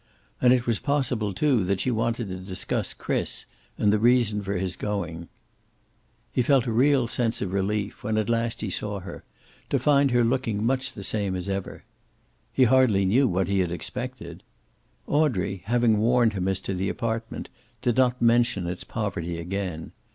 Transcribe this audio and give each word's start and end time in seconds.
And 0.41 0.51
it 0.51 0.65
was 0.65 0.79
possible, 0.79 1.31
too, 1.31 1.63
that 1.65 1.79
she 1.81 1.91
wanted 1.91 2.27
to 2.29 2.37
discuss 2.37 2.91
Chris, 2.91 3.45
and 3.77 3.93
the 3.93 3.99
reason 3.99 4.41
for 4.41 4.53
his 4.55 4.75
going. 4.75 5.27
He 6.31 6.41
felt 6.41 6.65
a 6.65 6.71
real 6.71 7.05
sense 7.07 7.39
of 7.39 7.53
relief, 7.53 8.03
when 8.03 8.17
at 8.17 8.27
last 8.27 8.61
he 8.61 8.71
saw 8.71 9.01
her, 9.01 9.23
to 9.69 9.77
find 9.77 10.09
her 10.09 10.23
looking 10.23 10.65
much 10.65 10.93
the 10.93 11.03
same 11.03 11.35
as 11.35 11.47
ever. 11.47 11.83
He 12.51 12.63
hardly 12.63 13.05
knew 13.05 13.27
what 13.27 13.47
he 13.47 13.59
had 13.59 13.71
expected. 13.71 14.41
Audrey, 15.05 15.61
having 15.65 15.99
warned 15.99 16.33
him 16.33 16.47
as 16.47 16.59
to 16.61 16.73
the 16.73 16.89
apartment, 16.89 17.49
did 17.83 17.95
not 17.97 18.19
mention 18.19 18.65
its 18.65 18.83
poverty 18.83 19.37
again. 19.37 19.91